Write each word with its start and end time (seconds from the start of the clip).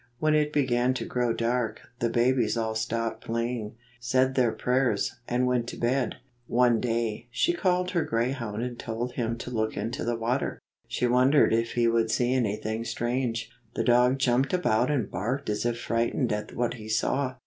When 0.17 0.33
it 0.33 0.51
began 0.51 0.95
to 0.95 1.05
grow 1.05 1.31
dark, 1.31 1.81
the 1.99 2.09
babies 2.09 2.57
all 2.57 2.73
stopped 2.73 3.23
playing, 3.23 3.75
said 3.99 4.33
their 4.33 4.51
prayers, 4.51 5.15
and 5.27 5.45
went 5.45 5.67
to 5.67 5.77
bed. 5.77 6.15
One 6.47 6.79
day, 6.79 7.27
she 7.29 7.53
called 7.53 7.91
her 7.91 8.03
greyhound 8.03 8.63
and 8.63 8.79
told 8.79 9.11
him 9.11 9.37
to 9.37 9.51
look 9.51 9.77
into 9.77 10.03
the 10.03 10.15
water. 10.17 10.57
She 10.87 11.05
wondered 11.05 11.53
if 11.53 11.73
he 11.73 11.87
would 11.87 12.09
see 12.09 12.33
anything 12.33 12.83
strange. 12.83 13.51
The 13.75 13.83
dog 13.83 14.17
jumped 14.17 14.53
about 14.53 14.89
and 14.89 15.07
barked 15.11 15.51
as 15.51 15.67
if 15.67 15.79
frightened 15.79 16.33
at 16.33 16.55
what 16.55 16.73
he 16.73 16.89
saw. 16.89 17.35